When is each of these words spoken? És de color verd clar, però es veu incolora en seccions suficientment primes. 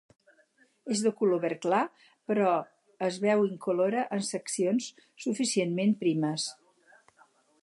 És 0.95 1.03
de 1.07 1.11
color 1.19 1.41
verd 1.43 1.59
clar, 1.65 1.81
però 2.31 2.55
es 3.09 3.21
veu 3.27 3.45
incolora 3.51 4.09
en 4.19 4.27
seccions 4.33 4.89
suficientment 5.27 5.97
primes. 6.05 6.53